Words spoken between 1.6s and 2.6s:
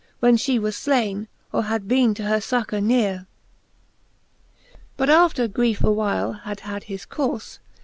had bene to her